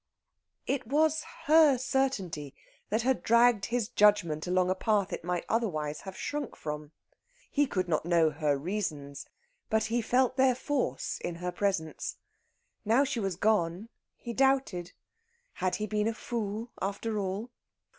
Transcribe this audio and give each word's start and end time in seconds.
It 0.65 0.87
was 0.87 1.21
her 1.45 1.77
certainty 1.77 2.55
that 2.89 3.03
had 3.03 3.21
dragged 3.21 3.65
his 3.65 3.87
judgment 3.87 4.47
along 4.47 4.71
a 4.71 4.73
path 4.73 5.13
it 5.13 5.23
might 5.23 5.45
otherwise 5.47 6.01
have 6.01 6.17
shrunk 6.17 6.55
from. 6.55 6.91
He 7.51 7.67
could 7.67 7.87
not 7.87 8.03
know 8.03 8.31
her 8.31 8.57
reasons, 8.57 9.27
but 9.69 9.83
he 9.83 10.01
felt 10.01 10.37
their 10.37 10.55
force 10.55 11.19
in 11.23 11.35
her 11.35 11.51
presence. 11.51 12.17
Now 12.83 13.03
she 13.03 13.19
was 13.19 13.35
gone, 13.35 13.89
he 14.15 14.33
doubted. 14.33 14.93
Had 15.53 15.75
he 15.75 15.85
been 15.85 16.07
a 16.07 16.15
fool 16.15 16.71
after 16.81 17.19
all? 17.19 17.51